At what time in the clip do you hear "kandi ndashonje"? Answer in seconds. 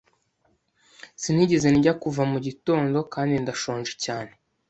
3.13-3.93